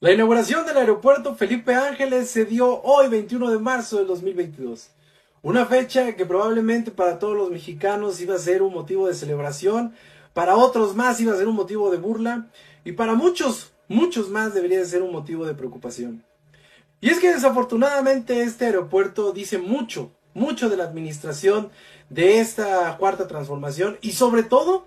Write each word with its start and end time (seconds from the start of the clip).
La 0.00 0.12
inauguración 0.12 0.64
del 0.64 0.76
aeropuerto 0.76 1.34
Felipe 1.34 1.74
Ángeles 1.74 2.30
se 2.30 2.44
dio 2.44 2.82
hoy 2.82 3.08
21 3.08 3.50
de 3.50 3.58
marzo 3.58 3.96
del 3.96 4.06
2022. 4.06 4.90
Una 5.42 5.66
fecha 5.66 6.14
que 6.14 6.24
probablemente 6.24 6.92
para 6.92 7.18
todos 7.18 7.36
los 7.36 7.50
mexicanos 7.50 8.20
iba 8.20 8.36
a 8.36 8.38
ser 8.38 8.62
un 8.62 8.72
motivo 8.72 9.08
de 9.08 9.14
celebración, 9.14 9.92
para 10.34 10.54
otros 10.54 10.94
más 10.94 11.20
iba 11.20 11.32
a 11.32 11.36
ser 11.36 11.48
un 11.48 11.56
motivo 11.56 11.90
de 11.90 11.96
burla 11.96 12.46
y 12.84 12.92
para 12.92 13.14
muchos, 13.14 13.72
muchos 13.88 14.28
más 14.28 14.54
debería 14.54 14.78
de 14.78 14.86
ser 14.86 15.02
un 15.02 15.10
motivo 15.10 15.44
de 15.46 15.54
preocupación. 15.54 16.22
Y 17.00 17.10
es 17.10 17.18
que 17.18 17.34
desafortunadamente 17.34 18.42
este 18.42 18.66
aeropuerto 18.66 19.32
dice 19.32 19.58
mucho, 19.58 20.12
mucho 20.32 20.70
de 20.70 20.76
la 20.76 20.84
administración 20.84 21.70
de 22.08 22.38
esta 22.38 22.96
cuarta 22.98 23.26
transformación 23.26 23.98
y 24.00 24.12
sobre 24.12 24.44
todo 24.44 24.86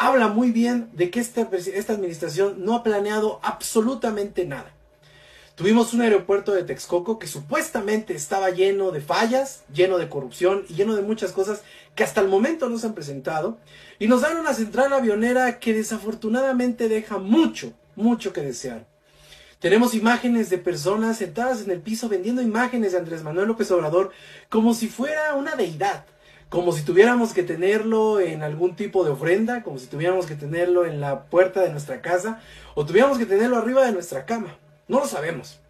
habla 0.00 0.28
muy 0.28 0.50
bien 0.50 0.88
de 0.94 1.10
que 1.10 1.20
esta, 1.20 1.42
esta 1.52 1.92
administración 1.92 2.64
no 2.64 2.74
ha 2.74 2.82
planeado 2.82 3.38
absolutamente 3.42 4.46
nada. 4.46 4.72
Tuvimos 5.56 5.92
un 5.92 6.00
aeropuerto 6.00 6.52
de 6.52 6.64
Texcoco 6.64 7.18
que 7.18 7.26
supuestamente 7.26 8.14
estaba 8.14 8.48
lleno 8.48 8.92
de 8.92 9.02
fallas, 9.02 9.62
lleno 9.70 9.98
de 9.98 10.08
corrupción 10.08 10.64
y 10.70 10.74
lleno 10.74 10.96
de 10.96 11.02
muchas 11.02 11.32
cosas 11.32 11.60
que 11.94 12.02
hasta 12.02 12.22
el 12.22 12.28
momento 12.28 12.70
no 12.70 12.78
se 12.78 12.86
han 12.86 12.94
presentado. 12.94 13.58
Y 13.98 14.08
nos 14.08 14.22
dan 14.22 14.38
una 14.38 14.54
central 14.54 14.90
avionera 14.94 15.58
que 15.58 15.74
desafortunadamente 15.74 16.88
deja 16.88 17.18
mucho, 17.18 17.74
mucho 17.94 18.32
que 18.32 18.40
desear. 18.40 18.86
Tenemos 19.58 19.94
imágenes 19.94 20.48
de 20.48 20.56
personas 20.56 21.18
sentadas 21.18 21.60
en 21.60 21.72
el 21.72 21.82
piso 21.82 22.08
vendiendo 22.08 22.40
imágenes 22.40 22.92
de 22.92 22.98
Andrés 22.98 23.22
Manuel 23.22 23.48
López 23.48 23.70
Obrador 23.70 24.12
como 24.48 24.72
si 24.72 24.88
fuera 24.88 25.34
una 25.34 25.56
deidad 25.56 26.06
como 26.50 26.72
si 26.72 26.82
tuviéramos 26.82 27.32
que 27.32 27.44
tenerlo 27.44 28.20
en 28.20 28.42
algún 28.42 28.74
tipo 28.74 29.04
de 29.04 29.12
ofrenda, 29.12 29.62
como 29.62 29.78
si 29.78 29.86
tuviéramos 29.86 30.26
que 30.26 30.34
tenerlo 30.34 30.84
en 30.84 31.00
la 31.00 31.22
puerta 31.26 31.62
de 31.62 31.70
nuestra 31.70 32.02
casa 32.02 32.40
o 32.74 32.84
tuviéramos 32.84 33.18
que 33.18 33.24
tenerlo 33.24 33.56
arriba 33.56 33.86
de 33.86 33.92
nuestra 33.92 34.26
cama. 34.26 34.58
No 34.88 34.98
lo 34.98 35.06
sabemos. 35.06 35.60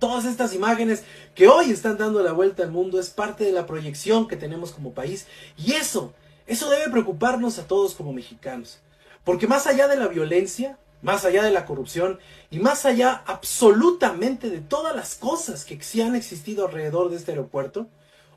Todas 0.00 0.24
estas 0.24 0.54
imágenes 0.54 1.04
que 1.36 1.46
hoy 1.46 1.70
están 1.70 1.98
dando 1.98 2.20
la 2.20 2.32
vuelta 2.32 2.64
al 2.64 2.72
mundo 2.72 2.98
es 2.98 3.10
parte 3.10 3.44
de 3.44 3.52
la 3.52 3.64
proyección 3.64 4.26
que 4.26 4.34
tenemos 4.34 4.72
como 4.72 4.92
país 4.92 5.28
y 5.56 5.74
eso, 5.74 6.12
eso 6.48 6.68
debe 6.68 6.90
preocuparnos 6.90 7.60
a 7.60 7.68
todos 7.68 7.94
como 7.94 8.12
mexicanos. 8.12 8.80
Porque 9.22 9.46
más 9.46 9.68
allá 9.68 9.86
de 9.86 9.96
la 9.96 10.08
violencia, 10.08 10.78
más 11.00 11.24
allá 11.24 11.44
de 11.44 11.52
la 11.52 11.64
corrupción 11.64 12.18
y 12.50 12.58
más 12.58 12.86
allá 12.86 13.22
absolutamente 13.24 14.50
de 14.50 14.58
todas 14.58 14.96
las 14.96 15.14
cosas 15.14 15.64
que 15.64 15.80
sí 15.80 16.02
han 16.02 16.16
existido 16.16 16.66
alrededor 16.66 17.08
de 17.08 17.18
este 17.18 17.30
aeropuerto, 17.30 17.86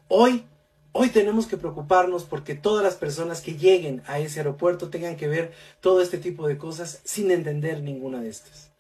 hoy 0.08 0.46
Hoy 0.98 1.10
tenemos 1.10 1.46
que 1.46 1.58
preocuparnos 1.58 2.24
porque 2.24 2.56
todas 2.56 2.82
las 2.82 2.96
personas 2.96 3.42
que 3.42 3.58
lleguen 3.58 4.02
a 4.08 4.20
ese 4.20 4.40
aeropuerto 4.40 4.90
tengan 4.90 5.18
que 5.18 5.28
ver 5.28 5.52
todo 5.82 6.02
este 6.02 6.18
tipo 6.18 6.48
de 6.48 6.58
cosas 6.58 7.02
sin 7.04 7.32
entender 7.32 7.82
ninguna 7.82 8.22
de 8.22 8.30
estas. 8.30 8.72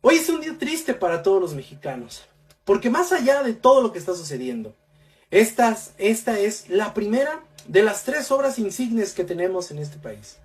Hoy 0.00 0.14
es 0.14 0.28
un 0.28 0.40
día 0.40 0.56
triste 0.56 0.94
para 0.94 1.24
todos 1.24 1.40
los 1.40 1.54
mexicanos, 1.54 2.22
porque 2.64 2.88
más 2.88 3.10
allá 3.10 3.42
de 3.42 3.52
todo 3.52 3.82
lo 3.82 3.92
que 3.92 3.98
está 3.98 4.14
sucediendo, 4.14 4.76
esta, 5.32 5.76
es 5.98 6.68
la 6.68 6.94
primera 6.94 7.42
de 7.66 7.82
las 7.82 8.04
tres 8.04 8.30
obras 8.30 8.60
insignes 8.60 9.12
que 9.12 9.24
tenemos 9.24 9.72
en 9.72 9.80
este 9.80 9.98
país. 9.98 10.36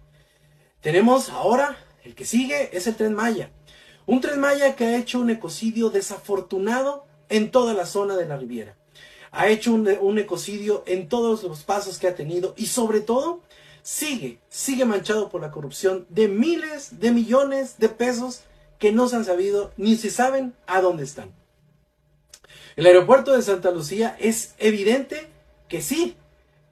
Tenemos 0.82 1.30
ahora, 1.30 1.78
el 2.04 2.16
que 2.16 2.26
sigue 2.26 2.76
es 2.76 2.88
el 2.88 2.96
tren 2.96 3.14
Maya. 3.14 3.52
Un 4.08 4.22
tren 4.22 4.40
Maya 4.40 4.76
que 4.76 4.86
ha 4.86 4.98
hecho 4.98 5.20
un 5.20 5.30
ecocidio 5.30 5.92
desafortunado 5.92 7.06
en 7.30 7.52
toda 7.52 7.76
la 7.76 7.86
zona 7.86 8.16
de 8.16 8.26
la 8.26 8.38
Riviera 8.38 8.76
ha 9.34 9.48
hecho 9.48 9.74
un, 9.74 10.18
ecocidio 10.20 10.84
en 10.86 11.10
todos 11.10 11.44
los 11.44 11.64
pasos 11.64 11.98
que 11.98 12.08
ha 12.08 12.16
tenido 12.16 12.54
y 12.56 12.68
sobre 12.68 13.02
todo 13.02 13.42
sigue, 13.82 14.40
sigue 14.48 14.86
manchado 14.86 15.30
por 15.30 15.42
la 15.42 15.50
corrupción 15.50 16.06
de 16.10 16.28
miles 16.28 17.00
de 17.00 17.12
millones 17.12 17.80
de 17.80 17.90
pesos 17.90 18.42
que 18.78 18.92
no 18.92 19.10
se 19.10 19.16
han 19.16 19.26
sabido 19.26 19.72
ni 19.76 19.98
se 19.98 20.12
saben 20.12 20.54
a 20.68 20.82
dónde 20.82 21.04
están. 21.04 21.32
El 22.76 22.86
aeropuerto 22.86 23.34
de 23.34 23.42
Santa 23.42 23.72
Lucía 23.72 24.16
es 24.20 24.54
evidente 24.60 25.28
que 25.68 25.82
sí, 25.82 26.16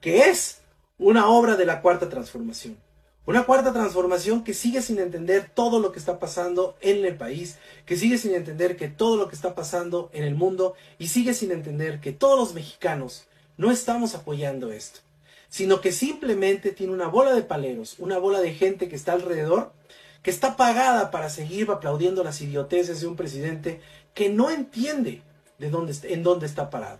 que 0.00 0.30
es 0.30 0.60
una 0.98 1.28
obra 1.28 1.56
de 1.56 1.66
la 1.66 1.82
cuarta 1.82 2.08
transformación. 2.08 2.76
Una 3.24 3.44
cuarta 3.44 3.72
transformación 3.72 4.42
que 4.42 4.52
sigue 4.52 4.82
sin 4.82 4.98
entender 4.98 5.48
todo 5.54 5.78
lo 5.78 5.92
que 5.92 6.00
está 6.00 6.18
pasando 6.18 6.76
en 6.80 7.04
el 7.04 7.14
país, 7.14 7.56
que 7.86 7.96
sigue 7.96 8.18
sin 8.18 8.34
entender 8.34 8.76
que 8.76 8.88
todo 8.88 9.16
lo 9.16 9.28
que 9.28 9.36
está 9.36 9.54
pasando 9.54 10.10
en 10.12 10.24
el 10.24 10.34
mundo 10.34 10.74
y 10.98 11.06
sigue 11.06 11.32
sin 11.32 11.52
entender 11.52 12.00
que 12.00 12.10
todos 12.10 12.36
los 12.36 12.52
mexicanos 12.52 13.28
no 13.56 13.70
estamos 13.70 14.16
apoyando 14.16 14.72
esto, 14.72 15.00
sino 15.48 15.80
que 15.80 15.92
simplemente 15.92 16.72
tiene 16.72 16.92
una 16.92 17.06
bola 17.06 17.32
de 17.32 17.42
paleros, 17.42 17.94
una 18.00 18.18
bola 18.18 18.40
de 18.40 18.54
gente 18.54 18.88
que 18.88 18.96
está 18.96 19.12
alrededor, 19.12 19.72
que 20.24 20.32
está 20.32 20.56
pagada 20.56 21.12
para 21.12 21.30
seguir 21.30 21.70
aplaudiendo 21.70 22.24
las 22.24 22.40
idioteces 22.40 23.00
de 23.00 23.06
un 23.06 23.14
presidente 23.14 23.80
que 24.14 24.30
no 24.30 24.50
entiende 24.50 25.22
de 25.60 25.70
dónde, 25.70 25.94
en 26.08 26.24
dónde 26.24 26.46
está 26.46 26.70
parado. 26.70 26.98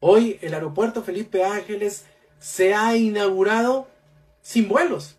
Hoy 0.00 0.38
el 0.40 0.54
aeropuerto 0.54 1.02
Felipe 1.02 1.44
Ángeles 1.44 2.04
se 2.38 2.74
ha 2.74 2.96
inaugurado 2.96 3.86
sin 4.40 4.66
vuelos 4.66 5.15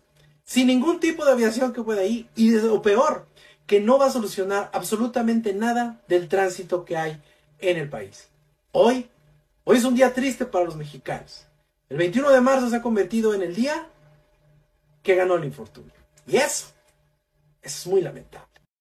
sin 0.48 0.68
ningún 0.68 0.98
tipo 0.98 1.26
de 1.26 1.32
aviación 1.32 1.74
que 1.74 1.82
pueda 1.82 2.04
ir, 2.04 2.26
y 2.34 2.56
o 2.56 2.80
peor, 2.80 3.26
que 3.66 3.80
no 3.80 3.98
va 3.98 4.06
a 4.06 4.10
solucionar 4.10 4.70
absolutamente 4.72 5.52
nada 5.52 6.00
del 6.08 6.26
tránsito 6.26 6.86
que 6.86 6.96
hay 6.96 7.22
en 7.58 7.76
el 7.76 7.90
país. 7.90 8.30
Hoy, 8.72 9.10
hoy 9.64 9.76
es 9.76 9.84
un 9.84 9.94
día 9.94 10.14
triste 10.14 10.46
para 10.46 10.64
los 10.64 10.74
mexicanos. 10.74 11.44
El 11.90 11.98
21 11.98 12.30
de 12.30 12.40
marzo 12.40 12.70
se 12.70 12.76
ha 12.76 12.82
convertido 12.82 13.34
en 13.34 13.42
el 13.42 13.54
día 13.54 13.88
que 15.02 15.16
ganó 15.16 15.34
el 15.34 15.44
infortunio. 15.44 15.92
Y 16.26 16.38
eso, 16.38 16.68
eso 17.60 17.80
es 17.80 17.86
muy 17.86 18.00
lamentable. 18.00 18.47